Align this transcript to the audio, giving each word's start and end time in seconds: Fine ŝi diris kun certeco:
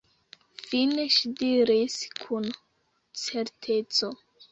Fine 0.69 1.03
ŝi 1.15 1.29
diris 1.41 1.97
kun 2.23 2.47
certeco: 3.25 4.11